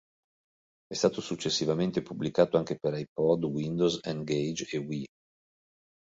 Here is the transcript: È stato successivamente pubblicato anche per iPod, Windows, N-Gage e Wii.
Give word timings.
È 0.87 0.95
stato 0.95 1.21
successivamente 1.21 2.01
pubblicato 2.01 2.57
anche 2.57 2.75
per 2.79 2.95
iPod, 2.97 3.43
Windows, 3.45 3.99
N-Gage 4.01 4.67
e 4.71 4.77
Wii. 4.79 5.05